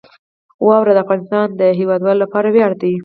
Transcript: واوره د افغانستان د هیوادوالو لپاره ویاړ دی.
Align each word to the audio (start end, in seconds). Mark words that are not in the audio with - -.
واوره 0.67 0.91
د 0.95 0.99
افغانستان 1.05 1.47
د 1.59 1.61
هیوادوالو 1.79 2.21
لپاره 2.23 2.47
ویاړ 2.49 2.71
دی. 2.81 2.93